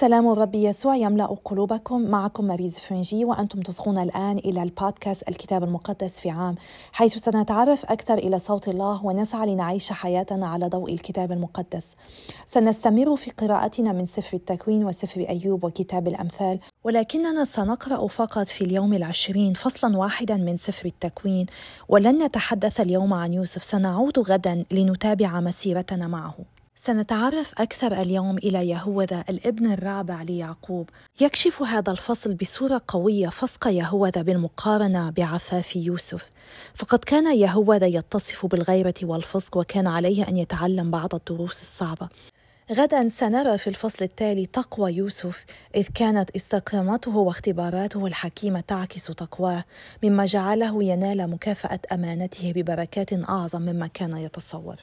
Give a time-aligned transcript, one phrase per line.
[0.00, 2.02] سلام الرب يسوع يملأ قلوبكم.
[2.02, 6.54] معكم ماريز فرنجي وأنتم تصغون الآن إلى البودكاست الكتاب المقدس في عام
[6.92, 11.96] حيث سنتعرف أكثر إلى صوت الله ونسعى لنعيش حياتنا على ضوء الكتاب المقدس.
[12.46, 18.94] سنستمر في قراءتنا من سفر التكوين وسفر أيوب وكتاب الأمثال ولكننا سنقرأ فقط في اليوم
[18.94, 21.46] العشرين فصلا واحدا من سفر التكوين
[21.88, 23.62] ولن نتحدث اليوم عن يوسف.
[23.62, 26.34] سنعود غدا لنتابع مسيرتنا معه.
[26.84, 30.90] سنتعرف أكثر اليوم إلى يهوذا الابن الرابع ليعقوب.
[31.20, 36.30] يكشف هذا الفصل بصورة قوية فسق يهوذا بالمقارنة بعفاف يوسف.
[36.74, 42.08] فقد كان يهوذا يتصف بالغيرة والفسق وكان عليه أن يتعلم بعض الدروس الصعبة.
[42.72, 45.44] غدا سنرى في الفصل التالي تقوى يوسف
[45.76, 49.64] إذ كانت استقامته واختباراته الحكيمة تعكس تقواه
[50.04, 54.76] مما جعله ينال مكافأة أمانته ببركات أعظم مما كان يتصور.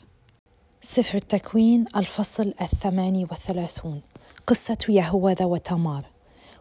[0.88, 4.02] سفر التكوين الفصل الثماني والثلاثون.
[4.48, 6.15] قصة يهوذا وتمار.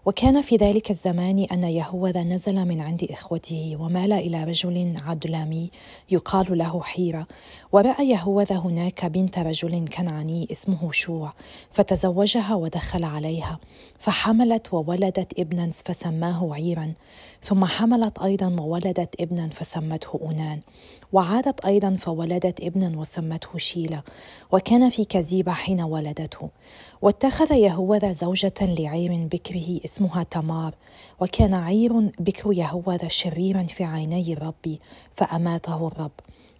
[0.07, 5.71] وكان في ذلك الزمان أن يهوذا نزل من عند إخوته ومال إلى رجل عدلامي
[6.11, 7.27] يقال له حيرة.
[7.73, 11.33] ورأى يهوذا هناك بنت رجل كنعاني اسمه شوع
[11.71, 13.59] فتزوجها ودخل عليها
[13.99, 16.95] فحملت وولدت ابنا فسماه عيرا
[17.43, 20.61] ثم حملت أيضا وولدت ابنا فسمته أونان
[21.13, 24.03] وعادت أيضا فولدت ابنا وسمته شيلة
[24.53, 26.51] وكان في كزيبة حين ولدته.
[27.05, 30.75] واتخذ يهوذا زوجة لعير بكره اسمها تمار
[31.21, 34.79] وكان عير بكر يهوذا شريرا في عيني الرب
[35.15, 36.11] فأماته الرب.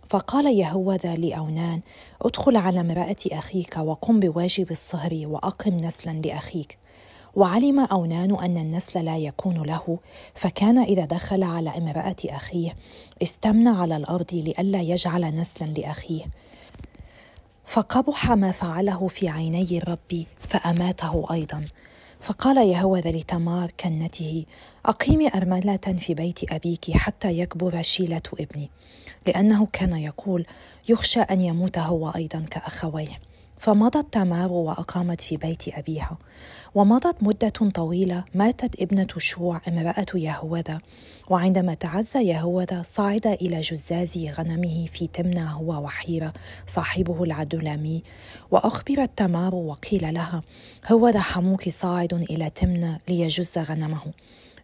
[0.09, 1.81] فقال يهوذا لأونان
[2.23, 6.79] ادخل على امرأة أخيك وقم بواجب الصهر وأقم نسلا لأخيك.
[7.37, 9.99] وعلم أونان أن النسل لا يكون له
[10.35, 12.77] فكان إذا دخل على امرأة أخيه
[13.23, 16.25] استمنى على الأرض لئلا يجعل نسلا لأخيه.
[17.67, 21.65] فقبح ما فعله في عيني الرب فأماته أيضا.
[22.21, 24.45] فقال يهوذا لتمار كنته
[24.87, 28.71] أقيمي أرملة في بيت أبيك حتى يكبر شيلة ابني
[29.27, 30.47] لأنه كان يقول
[30.89, 33.21] يخشى أن يموت هو أيضا كأخويه.
[33.65, 36.19] فمضت تمار وأقامت في بيت أبيها.
[36.75, 40.81] ومضت مدة طويلة ماتت ابنة شوع امرأة يهوذا.
[41.31, 46.33] وعندما تعزى يهوذا صعد إلى جزاز غنمه في تمنى هو وحيرة
[46.67, 48.03] صاحبه العدلامي.
[48.51, 50.43] وأخبرت تمار وقيل لها
[50.93, 54.03] هوذا حموك صاعد إلى تمنى ليجز غنمه.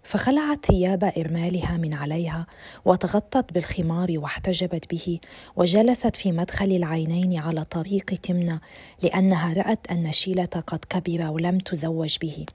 [0.03, 2.47] فخلعت ثياب إرمالها من عليها
[2.85, 5.21] وتغطت بالخمار واحتجبت به
[5.57, 8.61] وجلست في مدخل العينين على طريق تمنى
[9.03, 12.47] لأنها رأت أن شيلة قد كبر ولم تزوج به.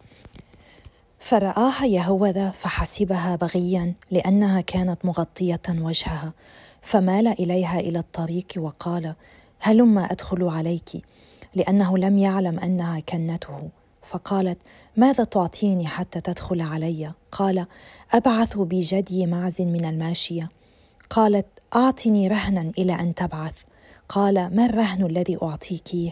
[1.20, 6.34] فرآها يهوذا فحسبها بغيا لأنها كانت مغطية وجهها.
[6.82, 9.16] فمال إليها إلى الطريق وقال
[9.60, 10.90] هلم أدخل عليك.
[11.56, 13.70] لأنه لم يعلم أنها كنته.
[14.06, 14.58] فقالت
[14.98, 17.66] ماذا تعطيني حتى تدخل علي؟ قال
[18.12, 20.50] أبعث بجدي معز من الماشية.
[21.10, 21.46] قالت
[21.76, 23.62] أعطني رهنا إلى أن تبعث.
[24.10, 26.12] قال ما الرهن الذي اعطيكيه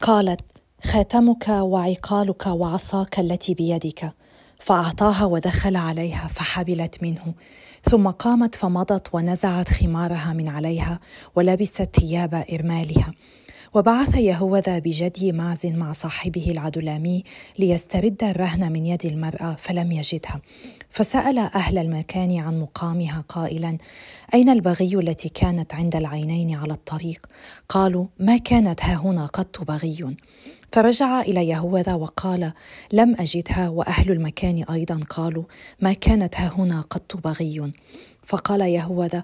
[0.00, 0.40] قالت
[0.84, 4.12] خاتمك وعقالك وعصاك التي بيدك.
[4.58, 7.34] فأعطاها ودخل عليها فحبلت منه.
[7.82, 11.00] ثم قامت فمضت ونزعت خمارها من عليها
[11.36, 13.12] ولبست ثياب إرمالها.
[13.74, 17.24] وبعث يهوذا بجدي معز مع صاحبه العدلامي
[17.58, 20.40] ليسترد الرهن من يد المرأة فلم يجدها.
[20.90, 23.78] فسأل أهل المكان عن مقامها قائلا
[24.34, 27.26] أين البغي التي كانت عند العينين على الطريق
[27.68, 30.16] قالوا ما كانت؟ ها هنا قط بغي.
[30.72, 32.52] فرجع إلى يهوذا وقال
[32.92, 33.68] لم أجدها.
[33.68, 35.44] وأهل المكان أيضا قالوا
[35.80, 37.72] ما كانت؟ ها هنا قط بغي.
[38.28, 39.22] فقال يهوذا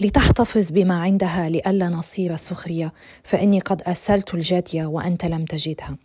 [0.00, 2.92] لتحتفظ بما عندها لئلا نصير سخرية
[3.24, 5.96] فإني قد أرسلت الجدية وأنت لم تجدها.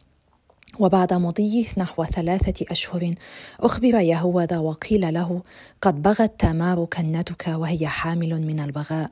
[0.79, 3.13] وبعد مضي نحو ثلاثة أشهر
[3.59, 5.41] أخبر يهوذا وقيل له
[5.81, 9.11] قد بغت تامار كنتك وهي حامل من البغاء.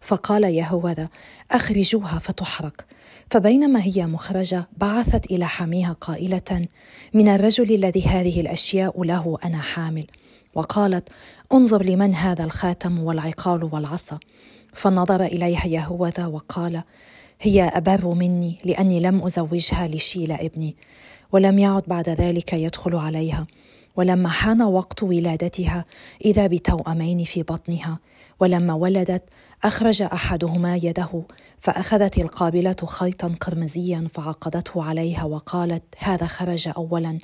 [0.00, 1.08] فقال يهوذا
[1.50, 2.86] أخرجوها فتحرق
[3.30, 6.66] فبينما هي مخرجة بعثت إلى حميها قائلة
[7.14, 10.06] من الرجل الذي هذه الأشياء له أنا حامل.
[10.58, 11.08] وقالت
[11.52, 14.18] انظر لمن هذا الخاتم والعقال والعصا.
[14.72, 16.82] فنظر إليها يهوذا وقال
[17.40, 20.76] هي أبر مني لأني لم أزوجها لشيل ابني
[21.32, 23.46] ولم يعد بعد ذلك يدخل عليها
[23.96, 25.84] ولما حان وقت ولادتها
[26.24, 27.98] إذا بتوأمين في بطنها
[28.40, 29.24] ولما ولدت
[29.64, 31.22] أخرج أحدهما يده
[31.58, 37.18] فأخذت القابلة خيطا قرمزيا فعقدته عليها وقالت هذا خرج اولا.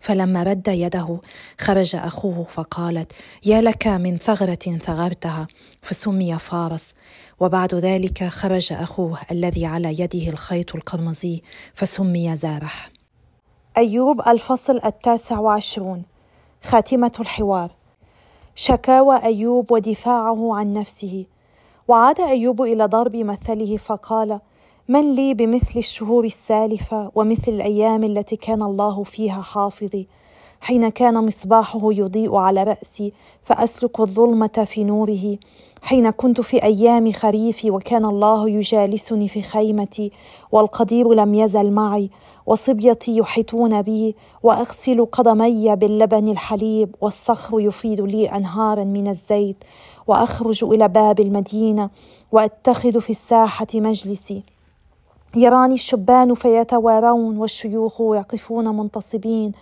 [0.00, 1.20] فلما رد يده
[1.58, 3.12] خرج أخوه فقالت
[3.44, 5.46] يا لك من ثغرة ثغرتها.
[5.82, 6.94] فسمي فارس.
[7.40, 11.42] وبعد ذلك خرج أخوه الذي على يده الخيط القرمزي
[11.74, 12.90] فسمي زارح.
[13.76, 16.02] أيوب الفصل التاسع وعشرون.
[16.62, 17.70] خاتمة الحوار.
[18.54, 21.26] شكاوى أيوب ودفاعه عن نفسه.
[21.88, 24.40] وعاد أيوب إلى ضرب مثله فقال
[24.90, 30.06] من لي بمثل الشهور السالفة ومثل الأيام التي كان الله فيها حافظي؟
[30.60, 33.12] حين كان مصباحه يضيء على رأسي
[33.42, 35.38] فأسلك الظلمة في نوره.
[35.82, 40.12] حين كنت في أيام خريفي وكان الله يجالسني في خيمتي
[40.52, 42.10] والقدير لم يزل معي
[42.46, 49.64] وصبيتي يحيطون بي وأغسل قدمي باللبن الحليب والصخر يفيد لي أنهارا من الزيت
[50.06, 51.90] وأخرج إلى باب المدينة
[52.32, 54.57] وأتخذ في الساحة مجلسي.
[55.36, 59.52] يراني الشبان فيتوارون والشيوخ يقفون منتصبين.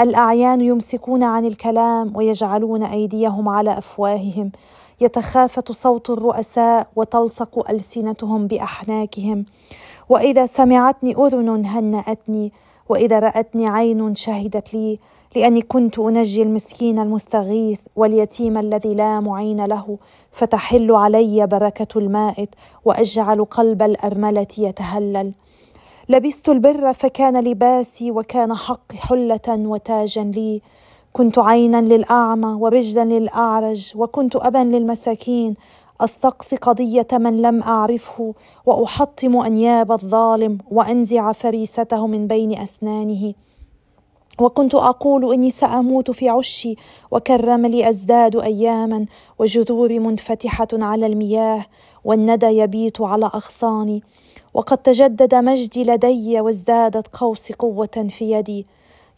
[0.00, 4.52] الأعيان يمسكون عن الكلام ويجعلون أيديهم على أفواههم.
[5.00, 9.44] يتخافت صوت الرؤساء وتلصق ألسنتهم بأحناكهم.
[10.08, 12.52] وإذا سمعتني أذن هنأتني
[12.88, 14.98] وإذا رأتني عين شهدت لي
[15.36, 19.98] لأني كنت أنجي المسكين المستغيث واليتيم الذي لا معين له
[20.32, 22.48] فتحل علي بركة المائت
[22.84, 25.32] وأجعل قلب الأرملة يتهلل.
[26.08, 30.62] لبست البر فكان لباسي وكان حقي حلة وتاجا لي.
[31.12, 35.54] كنت عينا للأعمى ورجلا للأعرج وكنت أبا للمساكين.
[36.00, 38.34] أستقصي قضية من لم أعرفه
[38.66, 43.34] وأحطم أنياب الظالم وأنزع فريسته من بين أسنانه.
[44.40, 46.74] وكنت أقول إني سأموت في عشي
[47.10, 49.06] وكالرمل أزداد اياما
[49.38, 51.66] وجذوري منفتحة على المياه
[52.04, 54.02] والندى يبيت على أغصاني.
[54.54, 58.66] وقد تجدد مجدي لدي وازدادت قوسي قوة في يدي.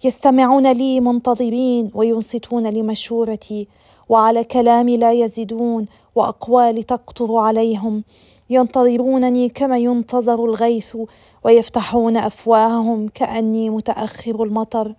[0.04, 3.68] يستمعون لي منتظرين وينصتون لمشورتي.
[4.08, 8.04] وعلى كلامي لا يزيدون وأقوالي تقطر عليهم.
[8.50, 10.96] ينتظرونني كما ينتظر الغيث
[11.44, 14.94] ويفتحون أفواههم كأني متأخر المطر.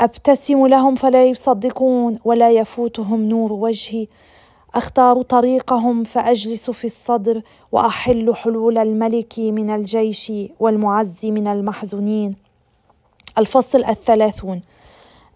[0.00, 4.06] أبتسم لهم فلا يصدقون ولا يفوتهم نور وجهي.
[4.74, 7.42] أختار طريقهم فأجلس في الصدر
[7.72, 12.36] وأحل حلول الملك من الجيش والمعز من المحزونين.
[13.38, 14.60] الفصل الثلاثون.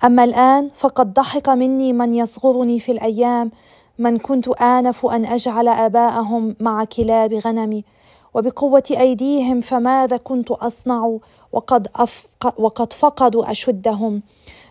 [0.05, 3.51] أما الآن فقد ضحك مني من يصغرني في الأيام
[3.99, 7.85] من كنت آنف أن أجعل آباءهم مع كلاب غنمي
[8.35, 11.19] وبقوة أيديهم فماذا كنت أصنع
[11.53, 14.23] وقد, أفق وقد فقدوا أشدهم.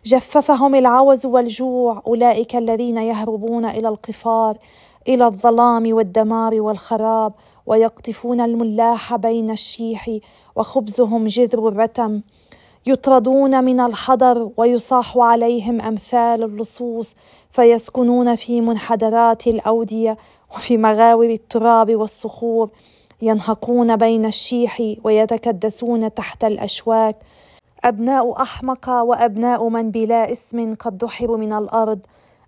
[0.05, 4.57] جففهم العوز والجوع أولئك الذين يهربون إلى القفار
[5.07, 7.33] إلى الظلام والدمار والخراب
[7.65, 10.09] ويقطفون الملاح بين الشيح
[10.55, 12.21] وخبزهم جذر الرتم.
[12.87, 17.15] يطردون من الحضر ويصاح عليهم أمثال اللصوص
[17.51, 20.17] فيسكنون في منحدرات الأودية
[20.55, 22.69] وفي مغاور التراب والصخور
[23.21, 27.15] ينهقون بين الشيح ويتكدسون تحت الأشواك.
[27.83, 31.99] أبناء أحمق وأبناء من بلا اسم قد دحروا من الأرض.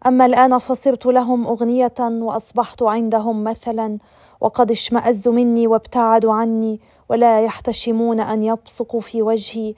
[0.06, 3.97] أما الآن فصرت لهم أغنية وأصبحت عندهم مثلا
[4.42, 9.74] وقد اشمأزوا مني وابتعدوا عني ولا يحتشمون أن يبصقوا في وجهي.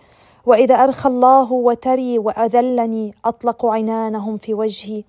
[0.46, 5.04] وإذا أرخى الله وتري وأذلني اطلقوا عنانهم في وجهي.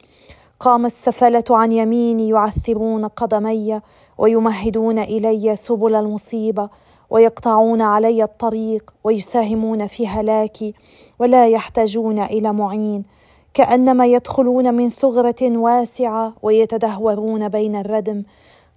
[0.61, 3.81] قام السفلة عن يميني يعثرون قدمي
[4.19, 6.69] ويمهدون إلي سبل المصيبة
[7.11, 10.75] ويقطعون علي الطريق ويساهمون في هلاكي
[11.19, 13.05] ولا يحتاجون إلى معين.
[13.55, 18.23] كأنما يدخلون من ثغرة واسعة ويتدهورون بين الردم.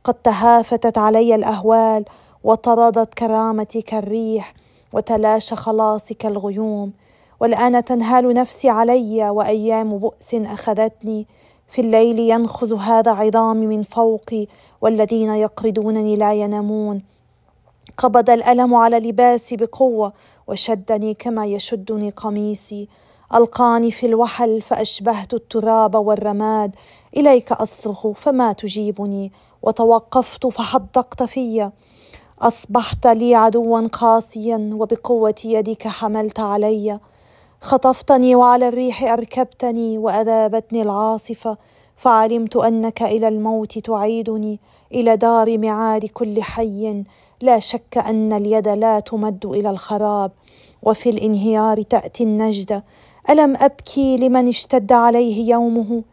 [0.03, 2.05] قد تهافتت علي الأهوال
[2.43, 4.53] وطردت كرامتي كالريح
[4.95, 6.93] وتلاشى خلاصي كالغيوم
[7.39, 11.27] والآن تنهال نفسي علي وأيام بؤس أخذتني.
[11.67, 14.47] في الليل ينخز هذا عظامي من فوقي
[14.81, 17.01] والذين يقردونني لا ينامون.
[17.97, 20.13] قبض الألم على لباسي بقوة
[20.47, 22.87] وشدني كما يشدني قميصي.
[23.35, 26.75] ألقاني في الوحل فأشبهت التراب والرماد.
[27.17, 31.71] إليك أصرخ فما تجيبني؟ وتوقفت فحدقت في.
[32.41, 36.99] أصبحت لي عدوا قاسيا وبقوة يدك حملت علي.
[37.61, 41.57] خطفتني وعلى الريح أركبتني وأذابتني العاصفة
[41.95, 44.59] فعلمت أنك إلى الموت تعيدني
[44.93, 47.03] إلى دار معاد كل حي.
[47.41, 50.31] لا شك أن اليد لا تمد إلى الخراب
[50.83, 52.83] وفي الانهيار تأتي النجده
[53.29, 56.03] ألم أبكي لمن اشتد عليه يومه؟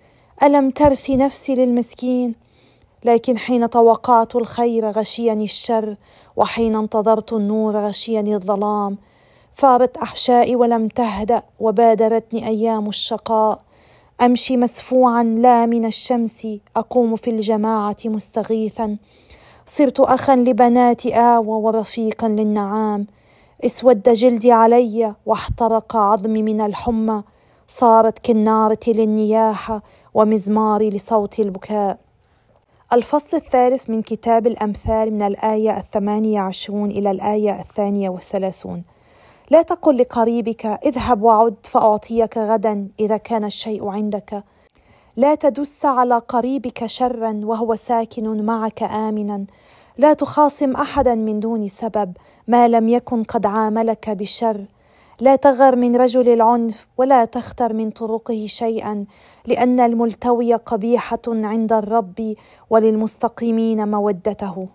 [0.42, 2.41] ألم ترث نفسي للمسكين؟
[3.04, 5.96] لكن حين توقعت الخير غشيني الشر
[6.36, 8.98] وحين انتظرت النور غشيني الظلام.
[9.54, 13.60] فارت أحشائي ولم تهدأ وبادرتني أيام الشقاء.
[14.22, 18.96] أمشي مسفوعا لا من الشمس أقوم في الجماعة مستغيثا.
[19.66, 23.06] صرت اخا لبنات آوى ورفيقا للنعام.
[23.64, 27.22] اسود جلدي علي واحترق عظمي من الحمى.
[27.68, 29.82] صارت كالنارة للنياحة
[30.14, 31.98] ومزماري لصوت البكاء.
[32.92, 38.82] الفصل الثالث من كتاب الأمثال من الآية الثمانية عشرون إلى الآية الثانية والثلاثون.
[39.50, 44.44] لا تقل لقريبك اذهب وعد فأعطيك غدا إذا كان الشيء عندك.
[45.16, 49.44] لا تدس على قريبك شرا وهو ساكن معك آمنا.
[49.98, 52.12] لا تخاصم احدا من دون سبب
[52.48, 54.64] ما لم يكن قد عاملك بشر.
[55.20, 59.04] لا تغر من رجل العنف ولا تختر من طرقه شيئا
[59.46, 62.34] لأن الملتوي قبيحة عند الرب
[62.70, 64.68] وللمستقيمين مودته.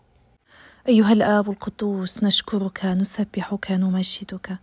[0.87, 4.59] أيها الآب القدوس نشكرك نسبحك نمجدك.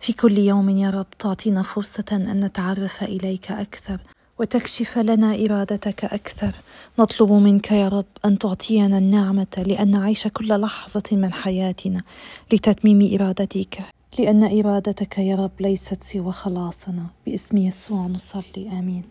[0.00, 4.00] في كل يوم يا رب تعطينا فرصة أن نتعرف إليك أكثر
[4.38, 6.54] وتكشف لنا إرادتك أكثر.
[6.98, 12.02] نطلب منك يا رب أن تعطينا النعمة لأن نعيش كل لحظة من حياتنا
[12.52, 13.93] لتتميم إرادتك.
[14.18, 17.06] لأن إرادتك يا رب ليست سوى خلاصنا.
[17.26, 19.04] باسم يسوع نصلي آمين.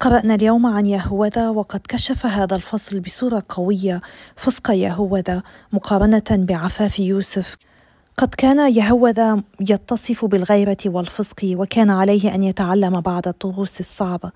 [0.00, 4.02] قرأنا اليوم عن يهوذا وقد كشف هذا الفصل بصورة قوية
[4.36, 5.42] فسق يهوذا
[5.72, 7.56] مقارنة بعفاف يوسف.
[8.18, 14.30] قد كان يهوذا يتصف بالغيرة والفسق وكان عليه أن يتعلم بعض الدروس الصعبة.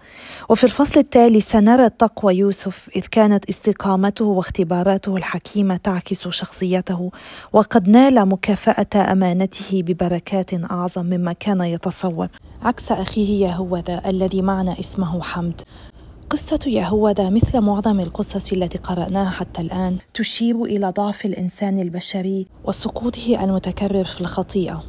[0.48, 7.10] وفي الفصل التالي سنرى تقوى يوسف إذ كانت استقامته واختباراته الحكيمة تعكس شخصيته
[7.52, 12.28] وقد نال مكافأة أمانته ببركات أعظم مما كان يتصور.
[12.62, 15.60] عكس أخيه يهوذا الذي معنا اسمه حمد.
[16.30, 19.98] قصة يهوذا مثل معظم القصص التي قرأناها حتى الآن.
[20.14, 24.84] تشير إلى ضعف الإنسان البشري وسقوطه المتكرر في الخطيئة.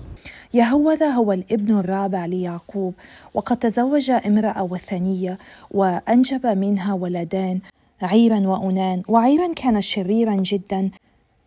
[0.54, 2.94] يهوذا هو الابن الرابع ليعقوب
[3.34, 5.38] وقد تزوج امرأة وثنية
[5.72, 7.60] وأنجب منها ولدان
[8.02, 9.02] عيرا وأنان.
[9.08, 10.92] وعيرا كان شريرا جدا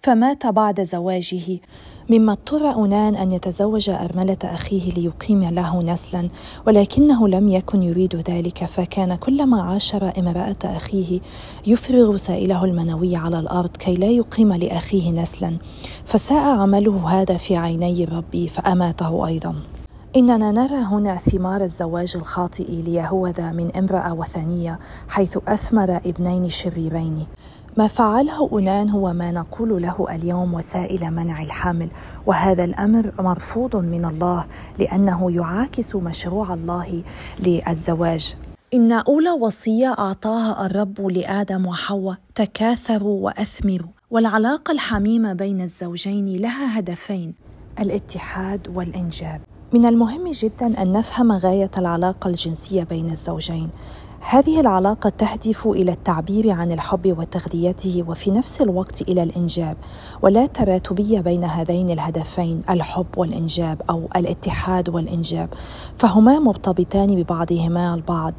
[0.02, 1.58] فمات بعد زواجه.
[2.10, 6.28] مما اضطر أنان أن يتزوج أرملة أخيه ليقيم له نسلا
[6.66, 11.20] ولكنه لم يكن يريد ذلك فكان كلما عاشر امرأة أخيه
[11.66, 15.58] يفرغ سائله المنوي على الأرض كي لا يقيم لأخيه نسلا.
[16.04, 19.54] فساء عمله هذا في عيني الرب فأماته أيضا.
[20.16, 27.26] إننا نرى هنا ثمار الزواج الخاطئ ليهوذا من امرأة وثنية حيث أثمر ابنين شريرين.
[27.76, 31.90] ما فعله أونان هو ما نقول له اليوم وسائل منع الحمل
[32.26, 34.46] وهذا الأمر مرفوض من الله
[34.78, 37.02] لأنه يعاكس مشروع الله
[37.38, 38.36] للزواج.
[38.74, 47.34] إن أولى وصية أعطاها الرب لآدم وحواء تكاثروا وأثمروا والعلاقة الحميمة بين الزوجين لها هدفين
[47.80, 49.40] الاتحاد والإنجاب.
[49.72, 53.70] من المهم جدا أن نفهم غاية العلاقة الجنسية بين الزوجين.
[54.28, 59.76] هذه العلاقة تهدف إلى التعبير عن الحب وتغذيته وفي نفس الوقت إلى الإنجاب
[60.22, 65.48] ولا تراتبية بين هذين الهدفين الحب والإنجاب أو الاتحاد والإنجاب
[65.98, 68.34] فهما مرتبطان ببعضهما البعض.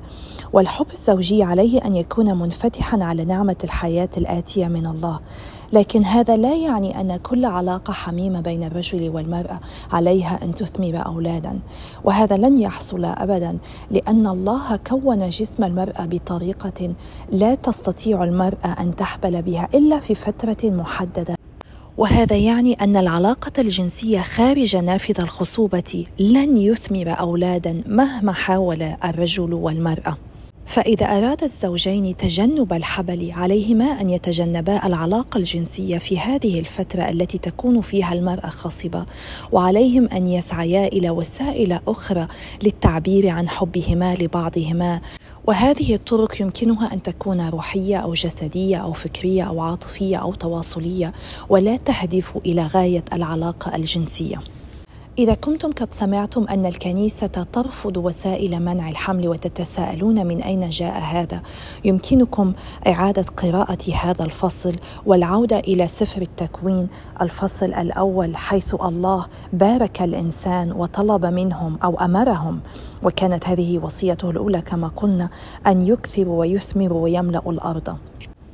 [0.54, 5.20] والحب الزوجي عليه أن يكون منفتحا على نعمة الحياة الآتية من الله.
[5.74, 9.60] لكن هذا لا يعني أن كل علاقة حميمة بين الرجل والمرأة
[9.92, 11.60] عليها أن تثمر أولادا.
[12.04, 13.58] وهذا لن يحصل ابدا
[13.92, 16.94] لأن الله كون جسم المرأة بطريقة
[17.32, 21.36] لا تستطيع المرأة أن تحبل بها إلا في فترة محددة.
[21.98, 30.18] وهذا يعني أن العلاقة الجنسية خارج نافذه الخصوبة لن يثمر أولادا مهما حاول الرجل والمرأة.
[30.72, 37.82] فإذا أراد الزوجين تجنب الحبل عليهما أن يتجنبا العلاقة الجنسية في هذه الفترة التي تكون
[37.82, 39.06] فيها المرأة خصبة
[39.51, 42.28] وعليهم أن يسعيا إلى وسائل أخرى
[42.63, 45.01] للتعبير عن حبهما لبعضهما.
[45.48, 51.13] وهذه الطرق يمكنها أن تكون روحية أو جسدية أو فكرية أو عاطفية أو تواصلية
[51.50, 54.42] ولا تهدف إلى غاية العلاقة الجنسية.
[55.18, 61.41] إذا كنتم قد سمعتم أن الكنيسة ترفض وسائل منع الحمل وتتساءلون من أين جاء هذا،
[61.86, 62.53] يمكنكم
[62.88, 64.75] إعادة قراءة هذا الفصل
[65.06, 66.88] والعودة إلى سفر التكوين
[67.22, 72.62] الفصل الأول حيث الله بارك الإنسان وطلب منهم أو أمرهم
[73.03, 75.30] وكانت هذه وصيته الأولى كما قلنا
[75.68, 77.98] أن يكثروا ويثمروا ويملأوا الأرض.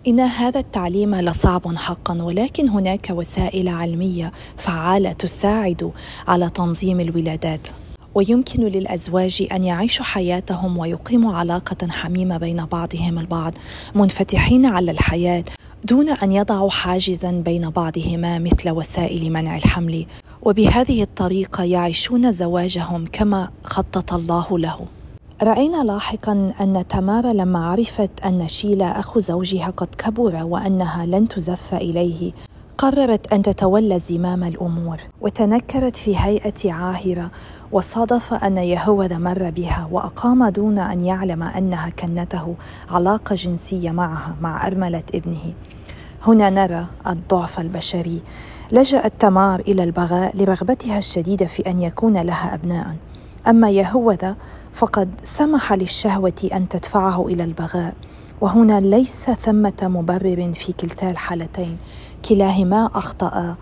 [0.08, 5.92] إن هذا التعليم لصعب حقا ولكن هناك وسائل علمية فعالة تساعد
[6.28, 7.68] على تنظيم الولادات.
[8.16, 13.54] ويمكن للأزواج أن يعيشوا حياتهم ويقيموا علاقة حميمة بين بعضهم البعض
[13.96, 15.44] منفتحين على الحياة
[15.84, 20.06] دون أن يضعوا حاجزا بين بعضهما مثل وسائل منع الحمل.
[20.42, 24.80] وبهذه الطريقة يعيشون زواجهم كما خطط الله له.
[25.44, 31.74] رأينا لاحقا أن تمارا لما عرفت أن شيلا أخو زوجها قد كبر وأنها لن تزف
[31.74, 32.32] إليه
[32.78, 37.32] قررت أن تتولى زمام الأمور وتنكرت في هيئة عاهرة
[37.72, 42.56] وصادف أن يهوذا مر بها وأقام دون أن يعلم أنها كنته
[42.90, 45.54] علاقة جنسية معها مع أرملة ابنه.
[46.28, 48.22] هنا نرى الضعف البشري.
[48.72, 52.96] لجأت تمار إلى البغاء لرغبتها الشديدة في أن يكون لها أبناء.
[53.48, 54.36] أما يهوذا
[54.78, 57.94] فقد سمح للشهوة أن تدفعه إلى البغاء.
[58.42, 61.78] وهنا ليس ثمة مبرر في كلتا الحالتين.
[62.30, 63.58] كلاهما أخطأ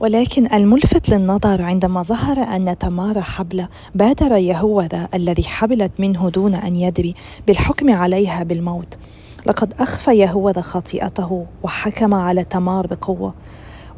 [0.00, 6.76] ولكن الملفت للنظر عندما ظهر أن تمار حبل بادر يهوذا الذي حبلت منه دون أن
[6.76, 7.14] يدري
[7.46, 8.98] بالحكم عليها بالموت.
[9.46, 13.34] لقد أخفى يهوذا خطيئته وحكم على تمار بقوة.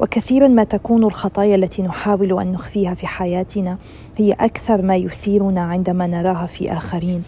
[0.03, 3.77] وكثيرا ما تكون الخطايا التي نحاول أن نخفيها في حياتنا
[4.17, 7.23] هي أكثر ما يثيرنا عندما نراها في آخرين.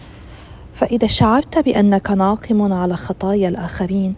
[0.74, 4.14] فإذا شعرت بأنك ناقم على خطايا الآخرين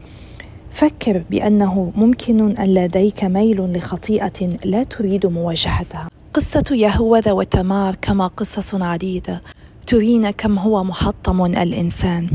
[0.70, 6.08] فكر بأنه ممكن أن لديك ميل لخطيئة لا تريد مواجهتها.
[6.34, 9.42] قصة يهوذا وتمار كما قصص عديدة
[9.86, 12.30] ترينا كم هو محطم الإنسان.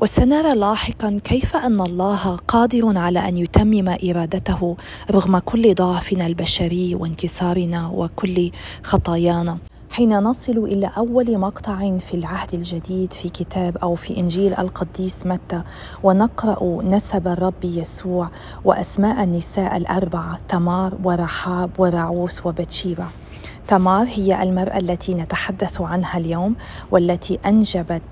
[0.00, 4.76] وسنرى لاحقا كيف أن الله قادر على أن يتمم إرادته
[5.10, 8.50] رغم كل ضعفنا البشري وانكسارنا وكل
[8.82, 9.58] خطايانا.
[9.90, 15.62] حين نصل إلى أول مقطع في العهد الجديد في كتاب أو في إنجيل القديس متى
[16.02, 18.30] ونقرأ نسب الرب يسوع
[18.64, 23.06] وأسماء النساء الأربعة تمار ورحاب ورعوث وبتشيبة.
[23.68, 26.56] تمار هي المرأة التي نتحدث عنها اليوم
[26.90, 28.02] والتي أنجبت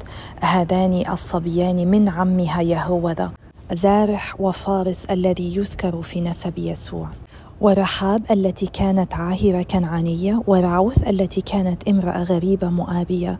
[0.40, 3.30] هذان الصبيان من عمها يهوذا
[3.72, 7.08] زارح وفارس الذي يذكر في نسب يسوع
[7.60, 13.38] ورحاب التي كانت عاهرة كنعانية ورعوث التي كانت امرأة غريبة مؤابية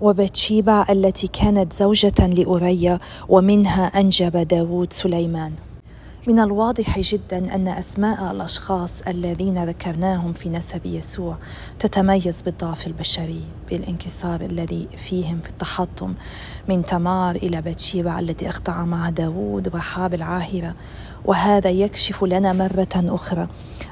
[0.00, 5.52] وبتشيبع التي كانت زوجة لأوريا ومنها أنجب داود سليمان.
[6.26, 11.36] من الواضح جدا أن أسماء الأشخاص الذين ذكرناهم في نسب يسوع
[11.78, 16.14] تتميز بالضعف البشري بالانكسار الذي فيهم في التحطم
[16.68, 20.74] من تمار إلى بتشيبع التي أخضع مع داوود وحاب العاهرة.
[21.24, 23.48] وهذا يكشف لنا مرة أخرى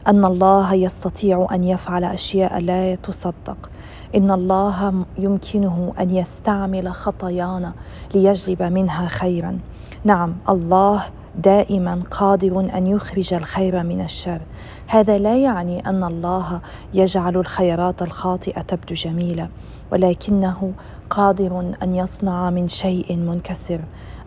[0.09, 3.71] أن الله يستطيع أن يفعل أشياء لا تصدق.
[4.15, 7.75] إن الله يمكنه أن يستعمل خطايانا
[8.15, 9.59] ليجلب منها خيرا.
[10.05, 11.05] نعم الله
[11.39, 14.41] دائما قادر أن يخرج الخير من الشر.
[14.87, 16.61] هذا لا يعني أن الله
[16.95, 19.49] يجعل الخيرات الخاطئة تبدو جميلة
[19.93, 20.73] ولكنه
[21.11, 23.81] قادر أن يصنع من شيء منكسر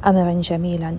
[0.05, 0.97] امرا جميلا.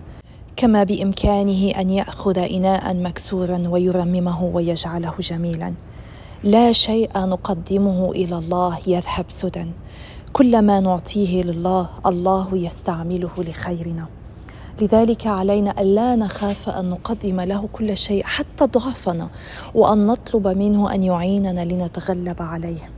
[0.57, 5.75] كما بإمكانه أن يأخذ اناء مكسورا ويرممه ويجعله جميلا.
[6.45, 9.67] لا شيء نقدمه إلى الله يذهب سدى.
[10.33, 14.09] كل ما نعطيه لله الله يستعمله لخيرنا.
[14.83, 19.29] لذلك علينا ألا نخاف أن نقدم له كل شيء حتى ضعفنا
[19.75, 22.91] وأن نطلب منه أن يعيننا لنتغلب عليه.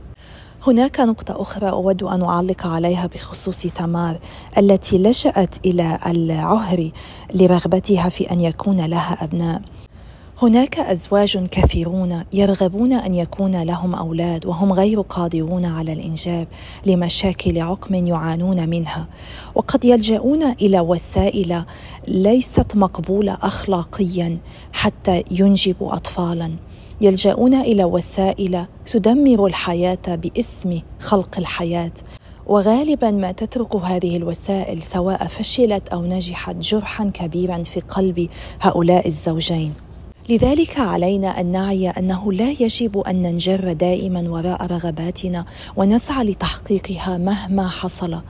[0.67, 4.19] هناك نقطة أخرى أود أن أعلق عليها بخصوص تمار
[4.57, 6.91] التي لجأت إلى العهر
[7.33, 9.61] لرغبتها في أن يكون لها أبناء.
[10.41, 16.47] هناك أزواج كثيرون يرغبون أن يكون لهم أولاد وهم غير قادرون على الإنجاب
[16.85, 19.07] لمشاكل عقم يعانون منها.
[19.55, 21.63] وقد يلجؤون إلى وسائل
[22.07, 24.39] ليست مقبولة اخلاقيا
[24.73, 26.51] حتى ينجبوا اطفالا.
[27.01, 31.93] يلجؤون إلى وسائل تدمر الحياة باسم خلق الحياة.
[32.47, 38.29] وغالبا ما تترك هذه الوسائل سواء فشلت أو نجحت جرحا كبيرا في قلب
[38.61, 39.86] هؤلاء الزوجين.
[40.29, 47.67] لذلك علينا أن نعي أنه لا يجب أن ننجر دائما وراء رغباتنا ونسعى لتحقيقها مهما
[47.67, 48.21] حصل.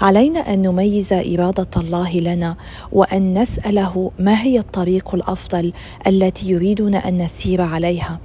[0.00, 2.56] علينا أن نميز إرادة الله لنا
[2.92, 5.72] وأن نسأله ما هي الطريق الأفضل
[6.06, 8.20] التي يريدنا أن نسير عليها.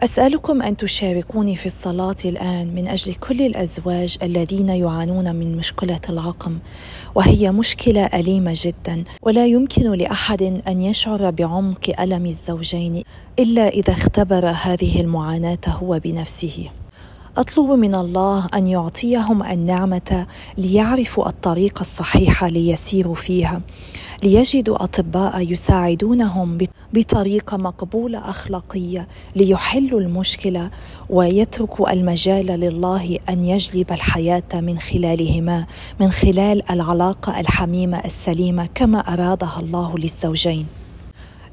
[0.00, 6.58] أسألكم أن تشاركوني في الصلاة الآن من أجل كل الأزواج الذين يعانون من مشكلة العقم
[7.14, 13.02] وهي مشكلة أليمة جدا ولا يمكن لأحد أن يشعر بعمق ألم الزوجين
[13.38, 16.70] إلا إذا اختبر هذه المعاناة هو بنفسه.
[17.36, 20.26] أطلب من الله أن يعطيهم النعمة
[20.58, 23.62] ليعرفوا الطريق الصحيح ليسيروا فيها.
[24.22, 26.58] ليجدوا أطباء يساعدونهم
[26.92, 30.70] بطريقة مقبولة أخلاقية ليحلوا المشكلة
[31.10, 35.66] ويتركوا المجال لله أن يجلب الحياة من خلالهما
[36.00, 40.66] من خلال العلاقة الحميمة السليمة كما أرادها الله للزوجين.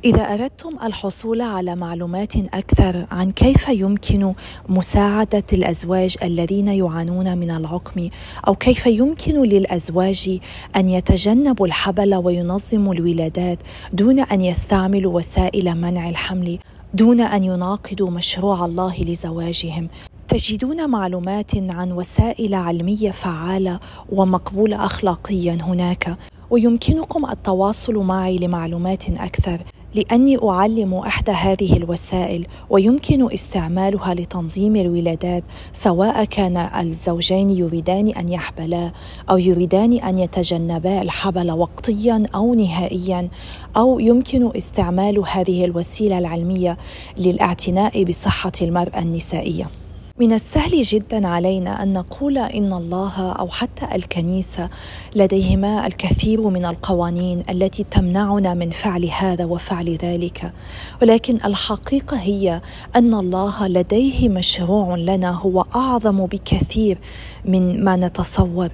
[0.06, 4.34] إذا أردتم الحصول على معلومات أكثر عن كيف يمكن
[4.70, 8.10] مساعدة الأزواج الذين يعانون من العقم
[8.48, 10.40] أو كيف يمكن للأزواج
[10.76, 13.60] أن يتجنبوا الحبل وينظموا الولادات
[13.94, 16.60] دون أن يستعملوا وسائل منع الحمل
[16.94, 19.90] دون أن يناقضوا مشروع الله لزواجهم؟
[20.28, 26.18] تجدون معلومات عن وسائل علمية فعالة ومقبوله اخلاقيا هناك؟
[26.50, 29.62] ويمكنكم التواصل معي لمعلومات أكثر
[29.96, 38.92] لأني أعلم احدى هذه الوسائل ويمكن استعمالها لتنظيم الولادات سواء كان الزوجين يريدان أن يحبلا
[39.30, 43.30] أو يريدان أن يتجنبا الحبل وقتيا أو نهائيا
[43.78, 46.78] أو يمكن استعمال هذه الوسيلة العلمية
[47.18, 49.85] للاعتناء بصحة المرأة النسائية.
[50.20, 54.70] من السهل جدا علينا أن نقول إن الله أو حتى الكنيسة
[55.16, 60.54] لديهما الكثير من القوانين التي تمنعنا من فعل هذا وفعل ذلك.
[61.02, 62.62] ولكن الحقيقة هي
[62.96, 66.98] أن الله لديه مشروع لنا هو أعظم بكثير
[67.46, 68.70] من ما نتصور.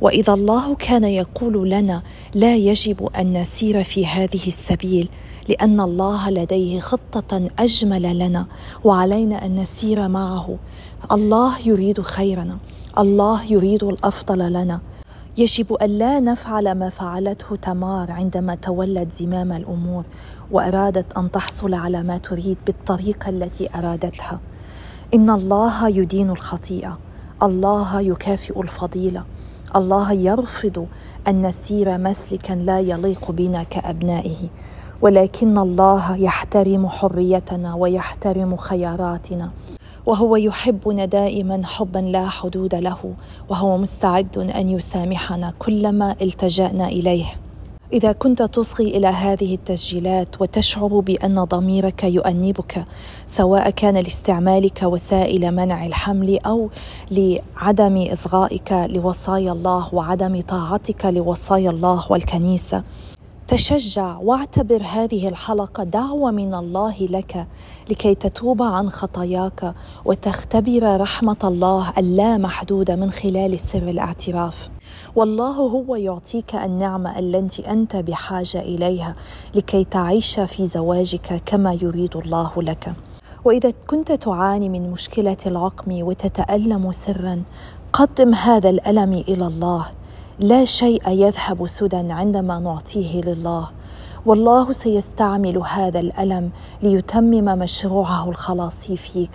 [0.00, 2.02] وإذا الله كان يقول لنا
[2.34, 5.08] لا يجب أن نسير في هذه السبيل
[5.48, 8.46] لأن الله لديه خطة أجمل لنا
[8.84, 10.58] وعلينا أن نسير معه.
[11.12, 12.58] الله يريد خيرنا
[12.98, 14.80] الله يريد الأفضل لنا.
[15.36, 20.04] يجب الا نفعل ما فعلته تمار عندما تولت زمام الأمور
[20.50, 24.40] وأرادت أن تحصل على ما تريد بالطريقة التي أرادتها.
[25.14, 26.98] إن الله يدين الخطيئة
[27.42, 29.24] الله يكافئ الفضيلة.
[29.76, 30.86] الله يرفض
[31.28, 34.48] أن نسير مسلكا لا يليق بنا كأبنائه
[35.02, 39.50] ولكن الله يحترم حريتنا ويحترم خياراتنا
[40.06, 43.14] وهو يحبنا دائما حبا لا حدود له
[43.48, 47.43] وهو مستعد أن يسامحنا كلما التجأنا إليه.
[47.92, 52.84] إذا كنت تصغي إلى هذه التسجيلات وتشعر بأن ضميرك يؤنبك
[53.26, 56.70] سواء كان لاستعمالك وسائل منع الحمل أو
[57.10, 62.82] لعدم إصغائك لوصايا الله وعدم طاعتك لوصايا الله والكنيسة.
[63.48, 67.46] تشجع واعتبر هذه الحلقة دعوة من الله لك
[67.90, 74.70] لكي تتوب عن خطاياك وتختبر رحمة الله اللامحدودة من خلال سر الاعتراف.
[75.16, 79.14] والله هو يعطيك النعمة التي أنت بحاجة إليها
[79.54, 82.92] لكي تعيش في زواجك كما يريد الله لك.
[83.44, 87.42] وإذا كنت تعاني من مشكلة العقم وتتألم سرا
[87.92, 89.86] قدم هذا الألم إلى الله.
[90.38, 93.70] لا شيء يذهب سدى عندما نعطيه لله.
[94.26, 96.50] والله سيستعمل هذا الألم
[96.82, 99.30] ليتمم مشروعه الخلاصي فيك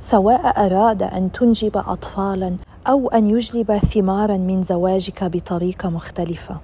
[0.00, 6.60] سواء أراد أن تنجب اطفالا أو أن يجلب ثمارا من زواجك بطريقة مختلفة.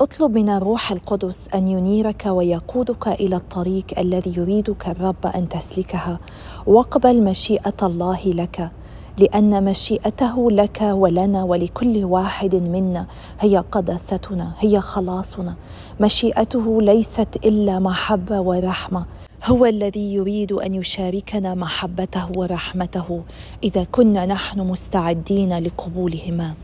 [0.00, 6.18] اطلب من الروح القدس أن ينيرك ويقودك إلى الطريق الذي يريدك الرب أن تسلكها
[6.66, 8.70] واقبل مشيئة الله لك
[9.18, 13.06] لأن مشيئته لك ولنا ولكل واحد منا
[13.40, 15.54] هي قداستنا هي خلاصنا.
[16.00, 19.04] مشيئته ليست إلا محبة ورحمة.
[19.44, 23.22] هو الذي يريد أن يشاركنا محبته ورحمته.
[23.64, 26.54] إذا كنا نحن مستعدين لقبولهما.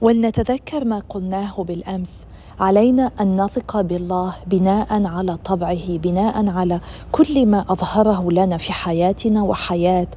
[0.00, 2.12] ولنتذكر ما قلناه بالأمس.
[2.60, 6.80] علينا أن نثق بالله بناء على طبعه بناء على
[7.12, 10.08] كل ما أظهره لنا في حياتنا وحياة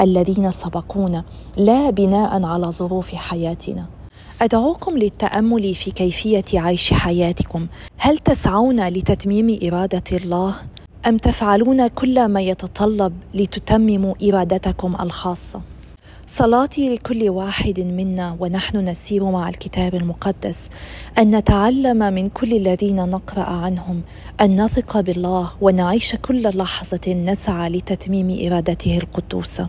[0.00, 1.24] الذين سبقونا.
[1.56, 3.86] لا بناء على ظروف حياتنا.
[4.42, 7.66] أدعوكم للتأمل في كيفية عيش حياتكم.
[7.96, 10.54] هل تسعون لتتميم إرادة الله؟
[11.06, 15.60] أم تفعلون كل ما يتطلب لتتمموا ارادتكم الخاصة؟
[16.26, 20.70] صلاتي لكل واحد منا ونحن نسير مع الكتاب المقدس
[21.18, 24.02] أن نتعلم من كل الذين نقرأ عنهم
[24.40, 29.68] أن نثق بالله ونعيش كل لحظة نسعى لتتميم ارادته القدوسة.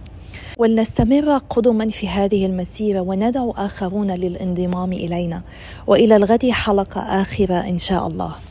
[0.58, 5.42] ولنستمر قدما في هذه المسيرة وندعو آخرون للانضمام إلينا.
[5.88, 8.47] وإلى الغد حلقة آخرة إن شاء الله.